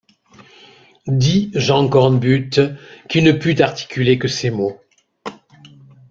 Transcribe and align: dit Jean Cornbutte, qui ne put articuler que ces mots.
dit 1.05 1.51
Jean 1.53 1.87
Cornbutte, 1.87 2.59
qui 3.07 3.21
ne 3.21 3.33
put 3.33 3.61
articuler 3.61 4.17
que 4.17 4.27
ces 4.27 4.49
mots. 4.49 4.81